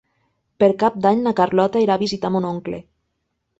Per 0.63 0.69
Cap 0.83 0.97
d'Any 1.03 1.21
na 1.27 1.35
Carlota 1.41 1.85
irà 1.85 1.99
a 1.99 2.03
visitar 2.07 2.35
mon 2.39 2.51
oncle. 2.55 2.83